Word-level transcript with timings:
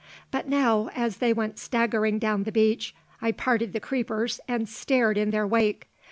But 0.31 0.47
now, 0.47 0.89
as 0.95 1.17
they 1.17 1.31
went 1.31 1.59
staggering 1.59 2.17
down 2.17 2.41
the 2.41 2.51
beach, 2.51 2.95
I 3.21 3.31
parted 3.31 3.71
the 3.71 3.79
creepers, 3.79 4.39
and 4.47 4.67
stared 4.67 5.15
in 5.15 5.29
their 5.29 5.45
wake. 5.45 5.89